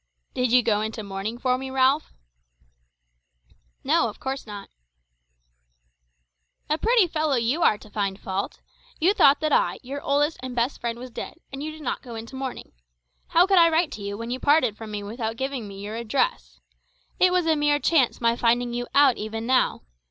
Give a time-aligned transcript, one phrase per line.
[0.33, 2.11] "Did you go into mourning for me, Ralph?"
[3.83, 4.67] "No, of course not."
[6.71, 8.61] "A pretty fellow you are to find fault.
[8.99, 12.01] You thought that I, your oldest and best friend, was dead, and you did not
[12.01, 12.71] go into mourning.
[13.27, 15.97] How could I write to you when you parted from me without giving me your
[15.97, 16.59] address?
[17.19, 19.83] It was a mere chance my finding you out even now.